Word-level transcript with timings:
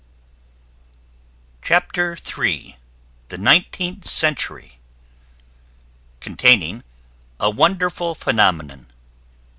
CHAPTER 1.61 2.15
THREE 2.15 2.75
THE 3.29 3.37
NINETEENTH 3.37 4.03
CENTURY. 4.03 4.79
A 6.25 7.49
"WONDERFUL 7.51 8.15
PHENOMENON." 8.15 8.87